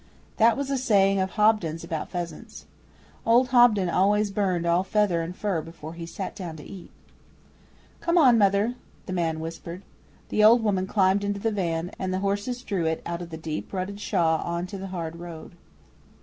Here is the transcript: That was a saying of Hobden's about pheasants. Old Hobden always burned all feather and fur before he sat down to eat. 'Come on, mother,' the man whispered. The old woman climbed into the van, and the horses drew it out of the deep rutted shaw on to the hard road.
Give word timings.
That 0.37 0.57
was 0.57 0.71
a 0.71 0.79
saying 0.79 1.19
of 1.19 1.29
Hobden's 1.29 1.83
about 1.83 2.09
pheasants. 2.09 2.65
Old 3.23 3.49
Hobden 3.49 3.87
always 3.87 4.31
burned 4.31 4.65
all 4.65 4.83
feather 4.83 5.21
and 5.21 5.35
fur 5.35 5.61
before 5.61 5.93
he 5.93 6.07
sat 6.07 6.33
down 6.35 6.55
to 6.57 6.63
eat. 6.63 6.89
'Come 7.99 8.17
on, 8.17 8.35
mother,' 8.39 8.73
the 9.05 9.13
man 9.13 9.39
whispered. 9.39 9.83
The 10.29 10.43
old 10.43 10.63
woman 10.63 10.87
climbed 10.87 11.23
into 11.23 11.39
the 11.39 11.51
van, 11.51 11.91
and 11.99 12.11
the 12.11 12.17
horses 12.25 12.63
drew 12.63 12.87
it 12.87 13.03
out 13.05 13.21
of 13.21 13.29
the 13.29 13.37
deep 13.37 13.71
rutted 13.71 13.99
shaw 13.99 14.37
on 14.43 14.65
to 14.65 14.79
the 14.79 14.87
hard 14.87 15.17
road. 15.17 15.51